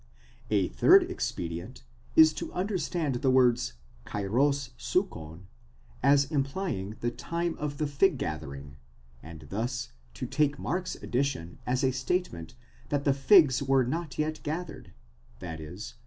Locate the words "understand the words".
2.53-3.73